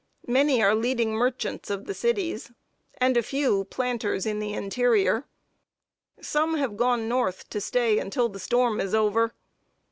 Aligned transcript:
Many 0.25 0.63
are 0.63 0.73
leading 0.73 1.13
merchants 1.13 1.69
of 1.69 1.85
the 1.85 1.93
cities, 1.93 2.51
and 2.97 3.15
a 3.15 3.21
few, 3.21 3.65
planters 3.65 4.25
in 4.25 4.39
the 4.39 4.51
interior. 4.51 5.25
Some 6.19 6.57
have 6.57 6.75
gone 6.75 7.07
north 7.07 7.47
to 7.51 7.61
stay 7.61 7.99
until 7.99 8.27
the 8.27 8.39
storm 8.39 8.81
is 8.81 8.95
over. 8.95 9.35